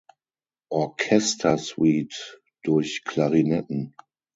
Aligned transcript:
Orchestersuite 0.71 2.39
durch 2.63 3.03
Klarinetten. 3.05 3.93